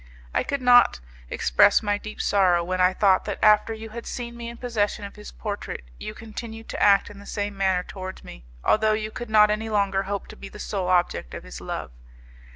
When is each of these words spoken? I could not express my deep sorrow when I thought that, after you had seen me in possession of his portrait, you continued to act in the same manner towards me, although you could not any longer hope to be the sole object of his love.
I 0.33 0.41
could 0.41 0.63
not 0.63 0.99
express 1.29 1.83
my 1.83 1.99
deep 1.99 2.19
sorrow 2.19 2.63
when 2.63 2.81
I 2.81 2.91
thought 2.91 3.25
that, 3.25 3.37
after 3.43 3.71
you 3.71 3.89
had 3.91 4.07
seen 4.07 4.35
me 4.35 4.49
in 4.49 4.57
possession 4.57 5.05
of 5.05 5.15
his 5.15 5.31
portrait, 5.31 5.83
you 5.99 6.15
continued 6.15 6.69
to 6.69 6.81
act 6.81 7.11
in 7.11 7.19
the 7.19 7.27
same 7.27 7.55
manner 7.55 7.83
towards 7.83 8.23
me, 8.23 8.43
although 8.63 8.93
you 8.93 9.11
could 9.11 9.29
not 9.29 9.51
any 9.51 9.69
longer 9.69 10.01
hope 10.01 10.25
to 10.29 10.35
be 10.35 10.49
the 10.49 10.57
sole 10.57 10.87
object 10.87 11.35
of 11.35 11.43
his 11.43 11.61
love. 11.61 11.91